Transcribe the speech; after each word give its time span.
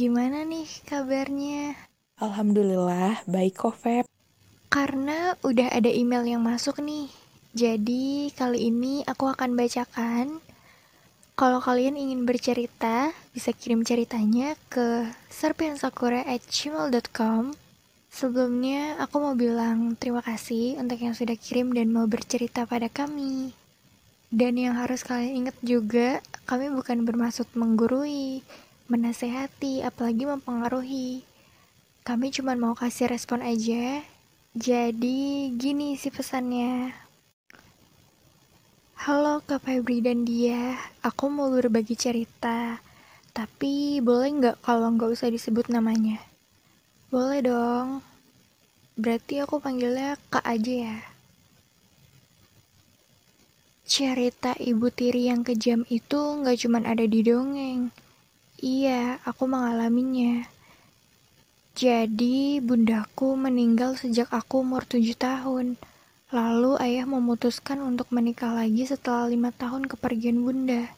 gimana 0.00 0.48
nih 0.48 0.64
kabarnya? 0.88 1.76
Alhamdulillah, 2.16 3.20
baik 3.28 3.60
kok 3.60 3.76
Feb. 3.76 4.08
Karena 4.72 5.36
udah 5.44 5.68
ada 5.68 5.92
email 5.92 6.24
yang 6.24 6.40
masuk 6.40 6.80
nih, 6.80 7.12
jadi 7.52 8.32
kali 8.32 8.72
ini 8.72 9.04
aku 9.04 9.28
akan 9.28 9.60
bacakan. 9.60 10.40
Kalau 11.36 11.60
kalian 11.60 12.00
ingin 12.00 12.24
bercerita, 12.24 13.12
bisa 13.36 13.52
kirim 13.52 13.84
ceritanya 13.84 14.56
ke 14.72 15.04
serpiansakura@gmail.com. 15.28 17.52
Sebelumnya, 18.08 18.96
aku 19.04 19.20
mau 19.20 19.36
bilang 19.36 20.00
terima 20.00 20.24
kasih 20.24 20.80
untuk 20.80 20.96
yang 20.96 21.12
sudah 21.12 21.36
kirim 21.36 21.76
dan 21.76 21.92
mau 21.92 22.08
bercerita 22.08 22.64
pada 22.64 22.88
kami. 22.88 23.52
Dan 24.32 24.56
yang 24.56 24.80
harus 24.80 25.04
kalian 25.04 25.44
ingat 25.44 25.60
juga, 25.60 26.24
kami 26.48 26.72
bukan 26.72 27.04
bermaksud 27.04 27.52
menggurui, 27.52 28.40
menasehati, 28.90 29.86
apalagi 29.86 30.26
mempengaruhi. 30.26 31.22
Kami 32.02 32.34
cuma 32.34 32.58
mau 32.58 32.74
kasih 32.74 33.06
respon 33.06 33.38
aja. 33.38 34.02
Jadi, 34.58 35.54
gini 35.54 35.94
sih 35.94 36.10
pesannya. 36.10 36.90
Halo 39.06 39.40
Kak 39.46 39.62
Febri 39.62 40.02
dan 40.02 40.26
dia, 40.26 40.74
aku 41.06 41.30
mau 41.30 41.48
berbagi 41.54 41.94
cerita. 41.94 42.82
Tapi 43.30 44.02
boleh 44.02 44.28
nggak 44.42 44.56
kalau 44.66 44.90
nggak 44.90 45.14
usah 45.14 45.30
disebut 45.30 45.70
namanya? 45.70 46.18
Boleh 47.14 47.46
dong. 47.46 48.02
Berarti 48.98 49.38
aku 49.38 49.62
panggilnya 49.62 50.18
Kak 50.34 50.42
aja 50.42 50.74
ya. 50.90 50.98
Cerita 53.86 54.52
ibu 54.58 54.90
tiri 54.90 55.30
yang 55.30 55.46
kejam 55.46 55.86
itu 55.86 56.20
nggak 56.42 56.58
cuma 56.60 56.82
ada 56.82 57.06
di 57.06 57.22
dongeng. 57.22 57.94
Iya, 58.60 59.16
aku 59.24 59.48
mengalaminya. 59.48 60.44
Jadi, 61.72 62.60
bundaku 62.60 63.32
meninggal 63.32 63.96
sejak 63.96 64.28
aku 64.28 64.60
umur 64.60 64.84
tujuh 64.84 65.16
tahun. 65.16 65.80
Lalu 66.28 66.76
ayah 66.84 67.08
memutuskan 67.08 67.80
untuk 67.80 68.12
menikah 68.12 68.52
lagi 68.52 68.84
setelah 68.84 69.32
lima 69.32 69.48
tahun 69.48 69.88
kepergian 69.88 70.44
bunda. 70.44 70.92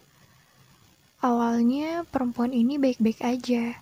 Awalnya 1.23 2.03
perempuan 2.11 2.51
ini 2.51 2.83
baik-baik 2.83 3.23
aja. 3.23 3.79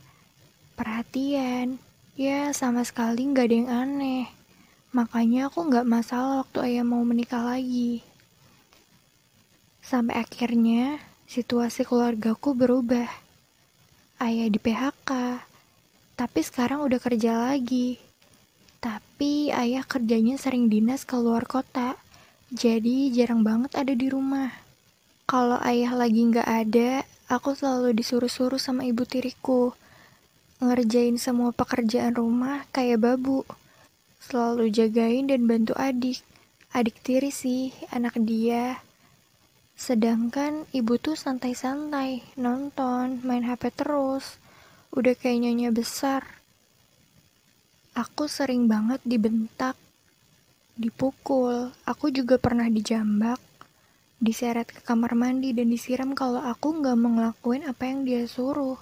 Perhatian, 0.77 1.81
ya 2.21 2.53
sama 2.53 2.85
sekali 2.85 3.33
nggak 3.33 3.47
ada 3.49 3.57
yang 3.65 3.71
aneh. 3.73 4.29
Makanya 4.93 5.49
aku 5.49 5.73
nggak 5.73 5.89
masalah 5.89 6.45
waktu 6.45 6.69
ayah 6.69 6.85
mau 6.85 7.01
menikah 7.01 7.41
lagi. 7.41 8.05
Sampai 9.81 10.21
akhirnya 10.21 11.01
situasi 11.25 11.89
keluargaku 11.89 12.53
berubah. 12.53 13.30
Ayah 14.21 14.53
di 14.53 14.61
PHK, 14.61 15.41
tapi 16.13 16.41
sekarang 16.45 16.85
udah 16.85 17.01
kerja 17.01 17.41
lagi. 17.41 17.97
Tapi 18.77 19.49
ayah 19.49 19.81
kerjanya 19.81 20.37
sering 20.37 20.69
dinas 20.69 21.09
ke 21.09 21.17
luar 21.17 21.49
kota, 21.49 21.97
jadi 22.53 23.09
jarang 23.17 23.41
banget 23.41 23.73
ada 23.81 23.97
di 23.97 24.13
rumah. 24.13 24.53
Kalau 25.25 25.57
ayah 25.65 25.97
lagi 25.97 26.21
nggak 26.21 26.45
ada, 26.45 27.01
aku 27.33 27.57
selalu 27.57 27.97
disuruh-suruh 27.97 28.61
sama 28.61 28.85
ibu 28.85 29.09
tiriku. 29.09 29.73
Ngerjain 30.61 31.17
semua 31.17 31.57
pekerjaan 31.57 32.13
rumah 32.13 32.69
kayak 32.77 33.01
babu. 33.01 33.49
Selalu 34.21 34.69
jagain 34.69 35.33
dan 35.33 35.49
bantu 35.49 35.73
adik. 35.81 36.21
Adik 36.77 37.01
tiri 37.01 37.33
sih, 37.33 37.73
anak 37.89 38.21
dia. 38.21 38.85
Sedangkan 39.81 40.69
ibu 40.77 41.01
tuh 41.01 41.17
santai-santai, 41.17 42.37
nonton, 42.37 43.25
main 43.25 43.41
HP 43.49 43.73
terus. 43.73 44.37
Udah 44.93 45.17
kayak 45.17 45.41
nyonya 45.41 45.73
besar. 45.73 46.21
Aku 47.97 48.29
sering 48.29 48.69
banget 48.69 49.01
dibentak, 49.09 49.81
dipukul. 50.77 51.73
Aku 51.89 52.13
juga 52.13 52.37
pernah 52.37 52.69
dijambak, 52.69 53.41
diseret 54.21 54.69
ke 54.69 54.85
kamar 54.85 55.17
mandi 55.17 55.57
dan 55.57 55.73
disiram 55.73 56.13
kalau 56.13 56.45
aku 56.45 56.77
nggak 56.77 57.01
mau 57.01 57.33
apa 57.33 57.83
yang 57.89 58.05
dia 58.05 58.29
suruh. 58.29 58.77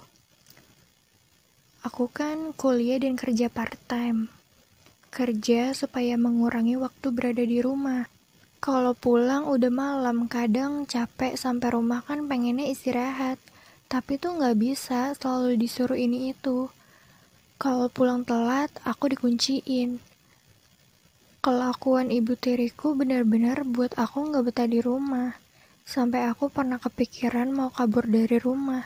Aku 1.79 2.11
kan 2.11 2.51
kuliah 2.59 2.99
dan 2.99 3.15
kerja 3.15 3.47
part-time. 3.47 4.27
Kerja 5.15 5.71
supaya 5.71 6.19
mengurangi 6.19 6.75
waktu 6.75 7.07
berada 7.15 7.47
di 7.47 7.63
rumah. 7.63 8.18
Kalau 8.59 8.91
pulang 8.91 9.47
udah 9.47 9.71
malam, 9.71 10.27
kadang 10.27 10.83
capek 10.83 11.39
sampai 11.39 11.71
rumah 11.71 12.03
kan 12.03 12.27
pengennya 12.27 12.67
istirahat. 12.67 13.39
Tapi 13.87 14.19
tuh 14.19 14.35
nggak 14.35 14.59
bisa 14.59 15.15
selalu 15.15 15.55
disuruh 15.55 15.95
ini 15.95 16.35
itu. 16.35 16.67
Kalau 17.55 17.87
pulang 17.87 18.27
telat, 18.27 18.67
aku 18.83 19.15
dikunciin. 19.15 20.03
Kelakuan 21.39 22.11
ibu 22.11 22.35
tiriku 22.35 22.99
benar-benar 22.99 23.63
buat 23.63 23.95
aku 23.95 24.27
nggak 24.27 24.51
betah 24.51 24.67
di 24.67 24.83
rumah. 24.83 25.39
Sampai 25.87 26.27
aku 26.27 26.51
pernah 26.51 26.83
kepikiran 26.83 27.55
mau 27.55 27.71
kabur 27.71 28.11
dari 28.11 28.43
rumah. 28.43 28.83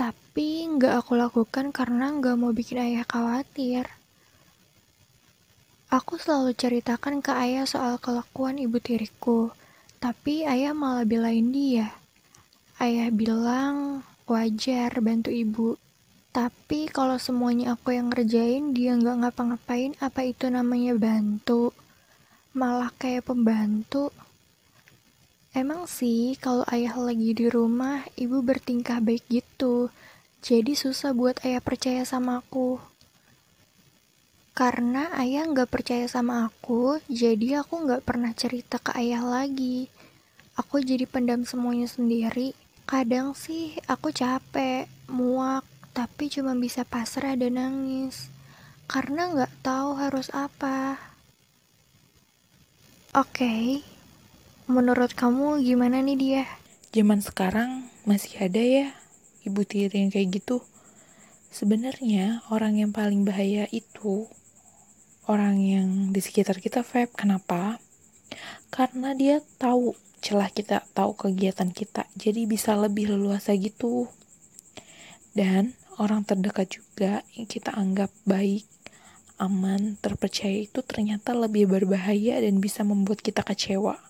Tapi 0.00 0.64
nggak 0.64 1.04
aku 1.04 1.12
lakukan 1.20 1.76
karena 1.76 2.08
nggak 2.08 2.40
mau 2.40 2.56
bikin 2.56 2.80
ayah 2.80 3.04
khawatir. 3.04 3.84
Aku 5.94 6.18
selalu 6.18 6.58
ceritakan 6.58 7.22
ke 7.22 7.30
ayah 7.30 7.70
soal 7.70 8.02
kelakuan 8.02 8.58
ibu 8.58 8.82
tiriku, 8.82 9.54
tapi 10.02 10.42
ayah 10.42 10.74
malah 10.74 11.06
belain 11.06 11.54
dia. 11.54 11.94
Ayah 12.82 13.14
bilang 13.14 14.02
wajar 14.26 14.90
bantu 14.98 15.30
ibu, 15.30 15.78
tapi 16.34 16.90
kalau 16.90 17.14
semuanya 17.14 17.78
aku 17.78 17.94
yang 17.94 18.10
ngerjain 18.10 18.74
dia 18.74 18.98
nggak 18.98 19.22
ngapa-ngapain 19.22 19.94
apa 20.02 20.26
itu 20.26 20.50
namanya 20.50 20.98
bantu? 20.98 21.70
Malah 22.58 22.90
kayak 22.98 23.30
pembantu. 23.30 24.10
Emang 25.54 25.86
sih 25.86 26.34
kalau 26.42 26.66
ayah 26.74 26.98
lagi 26.98 27.38
di 27.38 27.46
rumah 27.46 28.02
ibu 28.18 28.42
bertingkah 28.42 28.98
baik 28.98 29.22
gitu, 29.30 29.94
jadi 30.42 30.74
susah 30.74 31.14
buat 31.14 31.38
ayah 31.46 31.62
percaya 31.62 32.02
sama 32.02 32.42
aku. 32.42 32.82
Karena 34.54 35.10
ayah 35.18 35.50
nggak 35.50 35.66
percaya 35.66 36.06
sama 36.06 36.46
aku, 36.46 37.02
jadi 37.10 37.66
aku 37.66 37.90
nggak 37.90 38.06
pernah 38.06 38.30
cerita 38.38 38.78
ke 38.78 38.94
ayah 38.94 39.26
lagi. 39.26 39.90
Aku 40.54 40.78
jadi 40.78 41.10
pendam 41.10 41.42
semuanya 41.42 41.90
sendiri. 41.90 42.54
Kadang 42.86 43.34
sih 43.34 43.74
aku 43.90 44.14
capek, 44.14 44.86
muak, 45.10 45.66
tapi 45.90 46.30
cuma 46.30 46.54
bisa 46.54 46.86
pasrah 46.86 47.34
dan 47.34 47.58
nangis. 47.58 48.30
Karena 48.86 49.34
nggak 49.34 49.66
tahu 49.66 49.98
harus 49.98 50.30
apa. 50.30 51.02
Oke, 53.10 53.42
okay. 53.42 53.62
menurut 54.70 55.18
kamu 55.18 55.66
gimana 55.66 55.98
nih 55.98 56.14
dia? 56.14 56.44
Zaman 56.94 57.18
sekarang 57.26 57.90
masih 58.06 58.38
ada 58.38 58.62
ya 58.62 58.94
ibu 59.42 59.66
tiri 59.66 60.06
yang 60.06 60.14
kayak 60.14 60.38
gitu. 60.38 60.62
Sebenarnya 61.50 62.46
orang 62.54 62.78
yang 62.78 62.94
paling 62.94 63.26
bahaya 63.26 63.66
itu 63.74 64.30
orang 65.28 65.56
yang 65.60 65.88
di 66.12 66.20
sekitar 66.20 66.60
kita 66.60 66.84
Feb. 66.84 67.12
Kenapa? 67.16 67.80
Karena 68.68 69.14
dia 69.14 69.40
tahu 69.56 69.94
celah 70.24 70.48
kita, 70.48 70.84
tahu 70.96 71.12
kegiatan 71.14 71.68
kita, 71.68 72.08
jadi 72.16 72.48
bisa 72.48 72.72
lebih 72.74 73.12
leluasa 73.12 73.52
gitu. 73.54 74.08
Dan 75.36 75.76
orang 76.00 76.24
terdekat 76.24 76.80
juga 76.80 77.20
yang 77.36 77.44
kita 77.44 77.76
anggap 77.76 78.08
baik, 78.24 78.64
aman, 79.36 80.00
terpercaya 80.00 80.64
itu 80.64 80.80
ternyata 80.80 81.36
lebih 81.36 81.68
berbahaya 81.68 82.40
dan 82.40 82.58
bisa 82.58 82.82
membuat 82.82 83.20
kita 83.20 83.44
kecewa. 83.44 84.00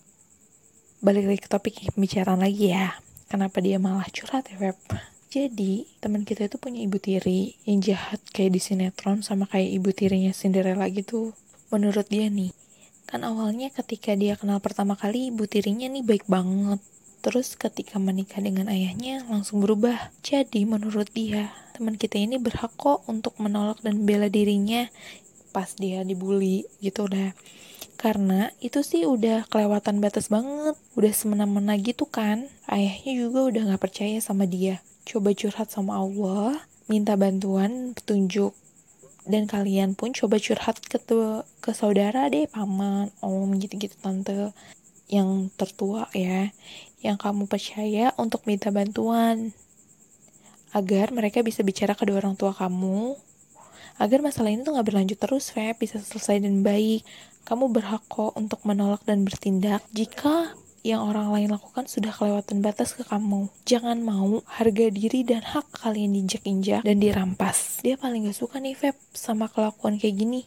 Balik 1.05 1.25
lagi 1.29 1.41
ke 1.45 1.51
topik 1.51 1.75
pembicaraan 1.93 2.41
lagi 2.41 2.73
ya. 2.73 2.97
Kenapa 3.29 3.59
dia 3.59 3.83
malah 3.83 4.07
curhat 4.09 4.49
ya 4.49 4.57
Feb? 4.57 5.14
Jadi, 5.35 5.83
teman 5.99 6.23
kita 6.23 6.47
itu 6.47 6.63
punya 6.63 6.79
ibu 6.87 6.95
tiri 7.03 7.59
yang 7.67 7.83
jahat 7.83 8.23
kayak 8.31 8.55
di 8.55 8.63
sinetron 8.63 9.27
sama 9.27 9.51
kayak 9.51 9.83
ibu 9.83 9.91
tirinya 9.91 10.31
Cinderella 10.31 10.87
gitu. 10.87 11.35
Menurut 11.75 12.07
dia 12.07 12.31
nih, 12.31 12.55
kan 13.11 13.27
awalnya 13.27 13.67
ketika 13.75 14.15
dia 14.15 14.39
kenal 14.39 14.63
pertama 14.63 14.95
kali 14.95 15.35
ibu 15.35 15.43
tirinya 15.51 15.91
nih 15.91 16.07
baik 16.07 16.31
banget. 16.31 16.79
Terus 17.19 17.59
ketika 17.59 17.99
menikah 17.99 18.39
dengan 18.39 18.71
ayahnya 18.71 19.27
langsung 19.27 19.59
berubah. 19.59 20.15
Jadi 20.23 20.71
menurut 20.71 21.11
dia, 21.11 21.51
teman 21.75 21.99
kita 21.99 22.15
ini 22.15 22.39
berhak 22.39 22.71
kok 22.79 23.03
untuk 23.11 23.35
menolak 23.43 23.83
dan 23.83 24.07
bela 24.07 24.31
dirinya 24.31 24.87
pas 25.51 25.75
dia 25.75 26.07
dibully 26.07 26.63
gitu 26.79 27.11
udah. 27.11 27.35
Karena 27.99 28.55
itu 28.63 28.87
sih 28.87 29.03
udah 29.03 29.51
kelewatan 29.51 29.99
batas 29.99 30.31
banget, 30.31 30.79
udah 30.95 31.11
semena-mena 31.11 31.75
gitu 31.75 32.07
kan. 32.07 32.47
Ayahnya 32.71 33.19
juga 33.19 33.51
udah 33.51 33.75
gak 33.75 33.83
percaya 33.83 34.23
sama 34.23 34.47
dia 34.47 34.79
coba 35.05 35.31
curhat 35.37 35.69
sama 35.71 36.01
Allah, 36.01 36.61
minta 36.91 37.15
bantuan, 37.17 37.93
petunjuk. 37.97 38.53
Dan 39.25 39.49
kalian 39.49 39.97
pun 39.97 40.13
coba 40.13 40.37
curhat 40.37 40.81
ke, 40.85 41.01
ke 41.65 41.71
saudara 41.73 42.29
deh, 42.29 42.45
paman, 42.49 43.09
om, 43.25 43.49
gitu-gitu, 43.57 43.97
tante. 44.01 44.53
Yang 45.09 45.53
tertua 45.61 46.09
ya, 46.17 46.53
yang 47.05 47.17
kamu 47.21 47.45
percaya 47.49 48.13
untuk 48.17 48.45
minta 48.49 48.73
bantuan. 48.73 49.53
agar 50.75 51.15
mereka 51.15 51.39
bisa 51.47 51.63
bicara 51.63 51.95
kedua 51.95 52.19
orang 52.19 52.35
tua 52.35 52.51
kamu 52.51 53.15
agar 54.03 54.19
masalah 54.27 54.51
ini 54.51 54.67
tuh 54.67 54.75
nggak 54.75 54.89
berlanjut 54.91 55.19
terus 55.23 55.55
Feb 55.55 55.79
bisa 55.79 56.03
selesai 56.03 56.43
dan 56.43 56.67
baik 56.67 57.07
kamu 57.47 57.71
berhak 57.71 58.03
kok 58.11 58.35
untuk 58.35 58.59
menolak 58.67 58.99
dan 59.07 59.23
bertindak 59.23 59.87
jika 59.95 60.59
yang 60.85 61.01
orang 61.01 61.33
lain 61.33 61.49
lakukan 61.49 61.89
sudah 61.89 62.13
kelewatan 62.13 62.61
batas 62.61 62.93
ke 62.93 63.09
kamu. 63.09 63.49
Jangan 63.65 64.05
mau 64.05 64.45
harga 64.45 64.93
diri 64.93 65.25
dan 65.25 65.41
hak 65.41 65.81
kalian 65.81 66.13
diinjak-injak 66.13 66.85
dan 66.85 67.01
dirampas. 67.01 67.81
Dia 67.81 67.97
paling 67.97 68.29
gak 68.29 68.37
suka 68.37 68.61
nih 68.61 68.77
Feb 68.77 68.93
sama 69.17 69.49
kelakuan 69.49 69.97
kayak 69.97 70.21
gini. 70.21 70.45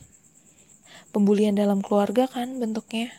Pembulian 1.09 1.57
dalam 1.57 1.81
keluarga 1.81 2.29
kan 2.29 2.61
bentuknya. 2.61 3.09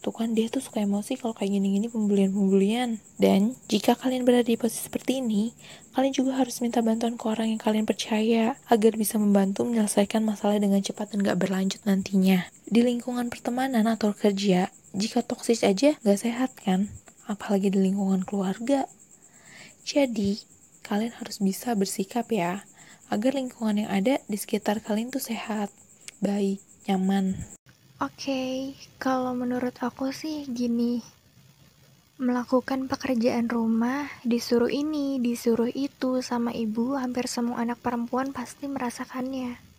Tuh 0.00 0.16
kan 0.16 0.32
dia 0.32 0.48
tuh 0.48 0.64
suka 0.64 0.80
emosi 0.80 1.20
kalau 1.20 1.36
kayak 1.36 1.60
gini-gini 1.60 1.92
pembulian-pembulian. 1.92 2.96
Dan 3.20 3.52
jika 3.68 3.92
kalian 3.92 4.24
berada 4.24 4.48
di 4.48 4.56
posisi 4.56 4.88
seperti 4.88 5.20
ini, 5.20 5.52
kalian 5.92 6.16
juga 6.16 6.40
harus 6.40 6.64
minta 6.64 6.80
bantuan 6.80 7.20
ke 7.20 7.28
orang 7.28 7.52
yang 7.52 7.60
kalian 7.60 7.84
percaya 7.84 8.56
agar 8.72 8.96
bisa 8.96 9.20
membantu 9.20 9.68
menyelesaikan 9.68 10.24
masalah 10.24 10.56
dengan 10.56 10.80
cepat 10.80 11.12
dan 11.12 11.20
gak 11.20 11.36
berlanjut 11.36 11.84
nantinya. 11.84 12.48
Di 12.64 12.80
lingkungan 12.80 13.28
pertemanan 13.28 13.84
atau 13.84 14.16
kerja, 14.16 14.72
jika 14.90 15.22
toksis 15.22 15.62
aja 15.62 15.94
gak 16.02 16.20
sehat 16.20 16.50
kan? 16.58 16.90
Apalagi 17.30 17.70
di 17.70 17.78
lingkungan 17.78 18.26
keluarga. 18.26 18.90
Jadi 19.86 20.42
kalian 20.82 21.14
harus 21.14 21.38
bisa 21.38 21.78
bersikap 21.78 22.26
ya 22.34 22.66
agar 23.10 23.34
lingkungan 23.38 23.86
yang 23.86 23.90
ada 23.90 24.22
di 24.26 24.38
sekitar 24.38 24.82
kalian 24.82 25.10
tuh 25.10 25.22
sehat 25.22 25.70
baik 26.22 26.62
nyaman. 26.90 27.38
Oke 28.00 28.16
okay, 28.16 28.52
kalau 28.96 29.36
menurut 29.36 29.76
aku 29.78 30.10
sih 30.10 30.48
gini. 30.48 31.04
Melakukan 32.20 32.84
pekerjaan 32.84 33.48
rumah, 33.48 34.04
disuruh 34.28 34.68
ini, 34.68 35.16
disuruh 35.24 35.72
itu 35.72 36.20
sama 36.20 36.52
ibu, 36.52 37.00
hampir 37.00 37.24
semua 37.24 37.64
anak 37.64 37.80
perempuan 37.80 38.36
pasti 38.36 38.68
merasakannya. 38.68 39.69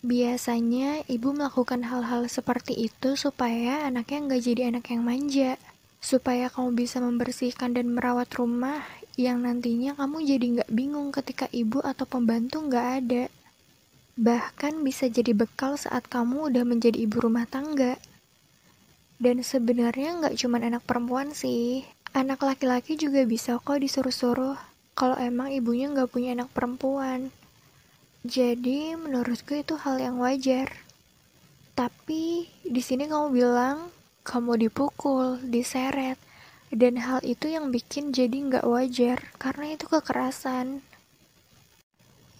Biasanya 0.00 1.04
ibu 1.12 1.36
melakukan 1.36 1.84
hal-hal 1.84 2.24
seperti 2.24 2.72
itu 2.72 3.20
supaya 3.20 3.84
anaknya 3.84 4.18
nggak 4.24 4.42
jadi 4.48 4.62
anak 4.72 4.88
yang 4.88 5.04
manja. 5.04 5.60
Supaya 6.00 6.48
kamu 6.48 6.72
bisa 6.72 7.04
membersihkan 7.04 7.76
dan 7.76 7.92
merawat 7.92 8.32
rumah 8.32 8.80
yang 9.20 9.44
nantinya 9.44 9.92
kamu 9.92 10.24
jadi 10.24 10.46
nggak 10.56 10.70
bingung 10.72 11.12
ketika 11.12 11.52
ibu 11.52 11.84
atau 11.84 12.08
pembantu 12.08 12.64
nggak 12.64 12.86
ada. 13.04 13.24
Bahkan 14.16 14.80
bisa 14.80 15.12
jadi 15.12 15.36
bekal 15.36 15.76
saat 15.76 16.08
kamu 16.08 16.48
udah 16.48 16.64
menjadi 16.64 16.96
ibu 16.96 17.20
rumah 17.20 17.44
tangga. 17.44 18.00
Dan 19.20 19.44
sebenarnya 19.44 20.16
nggak 20.16 20.40
cuma 20.40 20.64
anak 20.64 20.80
perempuan 20.88 21.36
sih, 21.36 21.84
anak 22.16 22.40
laki-laki 22.40 22.96
juga 22.96 23.28
bisa 23.28 23.60
kok 23.60 23.76
disuruh-suruh 23.76 24.56
kalau 24.96 25.16
emang 25.20 25.52
ibunya 25.52 25.92
nggak 25.92 26.08
punya 26.08 26.32
anak 26.32 26.48
perempuan. 26.56 27.28
Jadi 28.20 28.92
menurutku 29.00 29.56
itu 29.56 29.80
hal 29.80 29.96
yang 29.96 30.20
wajar. 30.20 30.68
Tapi 31.72 32.44
di 32.60 32.82
sini 32.84 33.08
kamu 33.08 33.32
bilang 33.32 33.88
kamu 34.28 34.68
dipukul, 34.68 35.40
diseret, 35.40 36.20
dan 36.68 37.00
hal 37.00 37.24
itu 37.24 37.48
yang 37.48 37.72
bikin 37.72 38.12
jadi 38.12 38.36
nggak 38.36 38.68
wajar 38.68 39.24
karena 39.40 39.72
itu 39.72 39.88
kekerasan. 39.88 40.84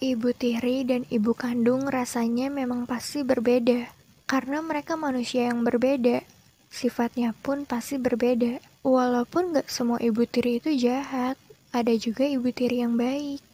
Ibu 0.01 0.37
tiri 0.37 0.85
dan 0.85 1.09
ibu 1.09 1.33
kandung 1.33 1.89
rasanya 1.89 2.53
memang 2.53 2.85
pasti 2.85 3.25
berbeda 3.25 3.89
karena 4.29 4.61
mereka 4.61 4.93
manusia 4.93 5.49
yang 5.49 5.65
berbeda. 5.65 6.21
Sifatnya 6.69 7.33
pun 7.41 7.65
pasti 7.65 7.97
berbeda. 7.97 8.61
Walaupun 8.85 9.57
nggak 9.57 9.65
semua 9.65 9.97
ibu 9.97 10.29
tiri 10.29 10.61
itu 10.61 10.77
jahat, 10.77 11.41
ada 11.73 11.93
juga 11.97 12.29
ibu 12.29 12.53
tiri 12.53 12.85
yang 12.85 12.95
baik. 12.95 13.50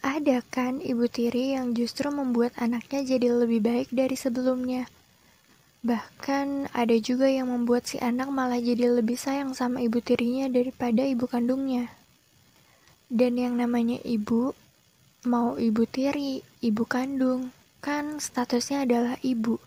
Ada 0.00 0.40
kan 0.48 0.80
ibu 0.80 1.04
tiri 1.12 1.52
yang 1.52 1.76
justru 1.76 2.08
membuat 2.08 2.56
anaknya 2.56 3.04
jadi 3.04 3.36
lebih 3.36 3.60
baik 3.60 3.88
dari 3.92 4.16
sebelumnya. 4.16 4.88
Bahkan 5.84 6.72
ada 6.76 6.96
juga 7.00 7.28
yang 7.28 7.52
membuat 7.52 7.88
si 7.88 8.00
anak 8.00 8.32
malah 8.32 8.60
jadi 8.60 9.00
lebih 9.00 9.20
sayang 9.20 9.52
sama 9.52 9.84
ibu 9.84 10.00
tirinya 10.00 10.48
daripada 10.48 11.04
ibu 11.04 11.28
kandungnya. 11.28 11.92
Dan 13.12 13.36
yang 13.36 13.60
namanya 13.60 14.00
ibu, 14.00 14.56
mau 15.28 15.60
ibu 15.60 15.84
tiri, 15.84 16.40
ibu 16.64 16.84
kandung, 16.88 17.52
kan 17.84 18.20
statusnya 18.20 18.88
adalah 18.88 19.16
ibu. 19.20 19.60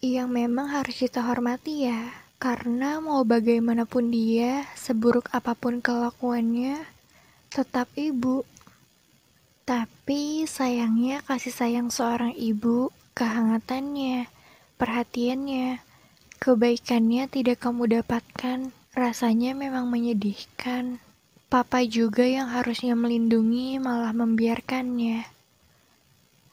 Yang 0.00 0.28
memang 0.32 0.68
harus 0.68 0.96
kita 0.96 1.24
hormati 1.24 1.88
ya, 1.88 2.12
karena 2.40 3.00
mau 3.00 3.24
bagaimanapun 3.24 4.12
dia, 4.12 4.68
seburuk 4.76 5.32
apa 5.32 5.56
pun 5.56 5.80
kelakuannya, 5.80 6.84
tetap 7.52 7.88
ibu. 7.96 8.44
Tapi 9.64 10.44
sayangnya 10.44 11.24
kasih 11.24 11.48
sayang 11.56 11.88
seorang 11.88 12.36
ibu, 12.36 12.92
kehangatannya, 13.16 14.28
perhatiannya, 14.76 15.80
kebaikannya 16.36 17.24
tidak 17.32 17.64
kamu 17.64 18.00
dapatkan. 18.00 18.68
Rasanya 18.92 19.56
memang 19.56 19.88
menyedihkan. 19.88 21.00
Papa 21.48 21.80
juga 21.88 22.28
yang 22.28 22.52
harusnya 22.52 22.92
melindungi 22.92 23.80
malah 23.80 24.12
membiarkannya. 24.12 25.32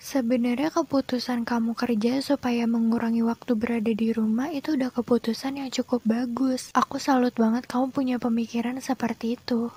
Sebenarnya 0.01 0.71
keputusan 0.71 1.43
kamu 1.43 1.75
kerja 1.75 2.23
supaya 2.23 2.63
mengurangi 2.63 3.27
waktu 3.27 3.53
berada 3.53 3.91
di 3.91 4.09
rumah 4.15 4.49
itu 4.49 4.79
udah 4.79 4.89
keputusan 4.89 5.61
yang 5.61 5.69
cukup 5.69 6.01
bagus. 6.07 6.71
Aku 6.73 6.95
salut 6.97 7.35
banget 7.35 7.67
kamu 7.67 7.91
punya 7.91 8.17
pemikiran 8.17 8.79
seperti 8.81 9.35
itu. 9.35 9.69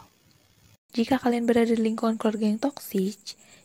Jika 0.95 1.19
kalian 1.19 1.43
berada 1.43 1.75
di 1.75 1.83
lingkungan 1.83 2.15
keluarga 2.15 2.47
yang 2.47 2.63
toksik, 2.63 3.19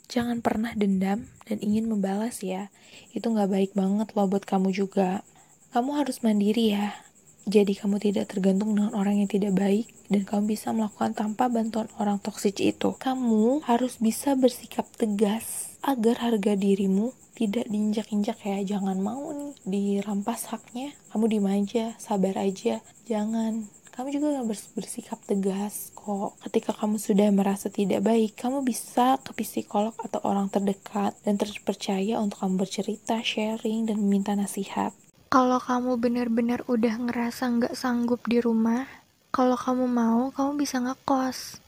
jangan 0.10 0.42
pernah 0.42 0.74
dendam 0.74 1.30
dan 1.46 1.62
ingin 1.62 1.86
membalas 1.86 2.42
ya. 2.42 2.74
Itu 3.14 3.30
nggak 3.30 3.54
baik 3.54 3.72
banget 3.78 4.18
loh 4.18 4.26
buat 4.26 4.50
kamu 4.50 4.74
juga. 4.74 5.22
Kamu 5.70 5.94
harus 5.94 6.26
mandiri 6.26 6.74
ya. 6.74 6.98
Jadi 7.46 7.78
kamu 7.78 8.02
tidak 8.02 8.34
tergantung 8.34 8.74
dengan 8.74 8.98
orang 8.98 9.22
yang 9.22 9.30
tidak 9.30 9.54
baik 9.54 9.86
dan 10.10 10.26
kamu 10.26 10.58
bisa 10.58 10.74
melakukan 10.74 11.14
tanpa 11.14 11.54
bantuan 11.54 11.86
orang 12.02 12.18
toksik 12.18 12.58
itu. 12.66 12.98
Kamu 12.98 13.62
harus 13.62 14.02
bisa 14.02 14.34
bersikap 14.34 14.90
tegas 14.98 15.78
agar 15.86 16.26
harga 16.26 16.58
dirimu 16.58 17.14
tidak 17.38 17.70
diinjak-injak 17.70 18.42
ya. 18.42 18.58
Jangan 18.66 18.98
mau 18.98 19.30
nih 19.32 19.54
dirampas 19.70 20.50
haknya. 20.50 20.98
Kamu 21.14 21.30
dimanja, 21.30 21.94
sabar 22.02 22.42
aja. 22.42 22.82
Jangan 23.06 23.70
kamu 24.00 24.16
juga 24.16 24.32
harus 24.32 24.64
bersikap 24.72 25.20
tegas 25.28 25.92
kok. 25.92 26.40
Ketika 26.48 26.72
kamu 26.72 26.96
sudah 27.04 27.36
merasa 27.36 27.68
tidak 27.68 28.08
baik, 28.08 28.40
kamu 28.40 28.64
bisa 28.64 29.20
ke 29.20 29.36
psikolog 29.36 29.92
atau 30.00 30.24
orang 30.24 30.48
terdekat 30.48 31.20
dan 31.28 31.36
terpercaya 31.36 32.16
untuk 32.16 32.40
kamu 32.40 32.64
bercerita, 32.64 33.20
sharing, 33.20 33.92
dan 33.92 34.00
meminta 34.00 34.32
nasihat. 34.40 34.96
Kalau 35.28 35.60
kamu 35.60 36.00
benar-benar 36.00 36.64
udah 36.72 36.96
ngerasa 36.96 37.44
nggak 37.60 37.76
sanggup 37.76 38.24
di 38.24 38.40
rumah, 38.40 38.88
kalau 39.36 39.60
kamu 39.60 39.92
mau, 39.92 40.32
kamu 40.32 40.64
bisa 40.64 40.80
ngekos. 40.80 41.60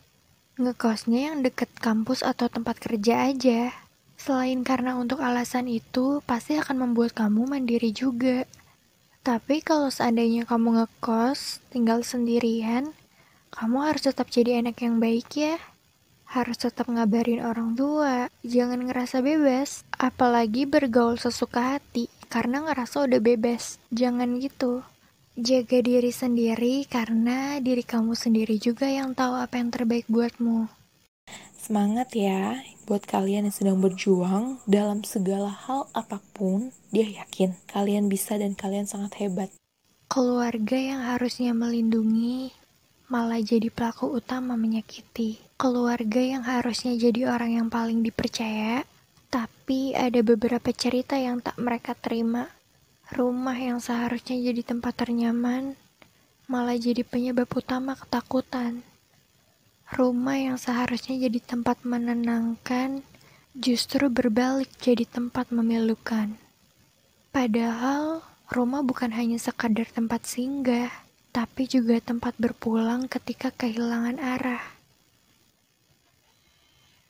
Ngekosnya 0.56 1.36
yang 1.36 1.44
deket 1.44 1.68
kampus 1.84 2.24
atau 2.24 2.48
tempat 2.48 2.80
kerja 2.80 3.28
aja. 3.28 3.76
Selain 4.16 4.64
karena 4.64 4.96
untuk 4.96 5.20
alasan 5.20 5.68
itu, 5.68 6.24
pasti 6.24 6.56
akan 6.56 6.80
membuat 6.96 7.12
kamu 7.12 7.44
mandiri 7.44 7.92
juga. 7.92 8.48
Tapi 9.22 9.62
kalau 9.62 9.94
seandainya 9.94 10.50
kamu 10.50 10.82
ngekos, 10.82 11.62
tinggal 11.70 12.02
sendirian, 12.02 12.90
kamu 13.54 13.78
harus 13.86 14.10
tetap 14.10 14.34
jadi 14.34 14.66
anak 14.66 14.82
yang 14.82 14.98
baik 14.98 15.30
ya. 15.38 15.62
Harus 16.26 16.66
tetap 16.66 16.90
ngabarin 16.90 17.46
orang 17.46 17.78
tua, 17.78 18.34
jangan 18.42 18.82
ngerasa 18.82 19.22
bebas. 19.22 19.86
Apalagi 19.94 20.66
bergaul 20.66 21.22
sesuka 21.22 21.78
hati, 21.78 22.10
karena 22.34 22.66
ngerasa 22.66 23.06
udah 23.06 23.22
bebas. 23.22 23.78
Jangan 23.94 24.42
gitu. 24.42 24.82
Jaga 25.38 25.86
diri 25.86 26.10
sendiri 26.10 26.90
karena 26.90 27.62
diri 27.62 27.86
kamu 27.86 28.18
sendiri 28.18 28.58
juga 28.58 28.90
yang 28.90 29.14
tahu 29.14 29.38
apa 29.38 29.62
yang 29.62 29.70
terbaik 29.70 30.10
buatmu. 30.10 30.81
Semangat 31.72 32.12
ya 32.12 32.60
buat 32.84 33.08
kalian 33.08 33.48
yang 33.48 33.56
sedang 33.56 33.80
berjuang 33.80 34.60
dalam 34.68 35.08
segala 35.08 35.48
hal 35.48 35.88
apa 35.96 36.20
pun. 36.36 36.76
Dia 36.92 37.24
yakin 37.24 37.56
kalian 37.72 38.12
bisa 38.12 38.36
dan 38.36 38.60
kalian 38.60 38.92
sangat 38.92 39.16
hebat. 39.24 39.48
Keluarga 40.12 40.76
yang 40.76 41.00
harusnya 41.00 41.56
melindungi 41.56 42.52
malah 43.08 43.40
jadi 43.40 43.72
pelaku 43.72 44.12
utama 44.12 44.60
menyakiti. 44.60 45.40
Keluarga 45.56 46.20
yang 46.20 46.44
harusnya 46.44 46.92
jadi 47.00 47.32
orang 47.32 47.64
yang 47.64 47.68
paling 47.72 48.04
dipercaya, 48.04 48.84
tapi 49.32 49.96
ada 49.96 50.20
beberapa 50.28 50.76
cerita 50.76 51.16
yang 51.16 51.40
tak 51.40 51.56
mereka 51.56 51.96
terima. 51.96 52.52
Rumah 53.16 53.56
yang 53.56 53.80
seharusnya 53.80 54.36
jadi 54.44 54.60
tempat 54.60 55.08
ternyaman 55.08 55.80
malah 56.52 56.76
jadi 56.76 57.08
penyebab 57.08 57.48
utama 57.56 57.96
ketakutan. 57.96 58.84
Rumah 59.92 60.40
yang 60.40 60.56
seharusnya 60.56 61.20
jadi 61.28 61.44
tempat 61.44 61.84
menenangkan, 61.84 63.04
justru 63.52 64.08
berbalik 64.08 64.72
jadi 64.80 65.04
tempat 65.04 65.52
memilukan. 65.52 66.40
Padahal, 67.36 68.24
rumah 68.48 68.88
bukan 68.88 69.12
hanya 69.12 69.36
sekadar 69.36 69.84
tempat 69.92 70.24
singgah, 70.24 70.88
tapi 71.36 71.68
juga 71.68 72.00
tempat 72.00 72.40
berpulang 72.40 73.12
ketika 73.12 73.52
kehilangan 73.52 74.16
arah. 74.16 74.64